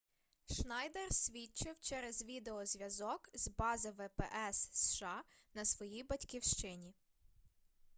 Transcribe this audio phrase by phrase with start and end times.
[0.49, 6.93] шнайдер свідчив через відеозв'язок з бази впс сша на своїй батьківщині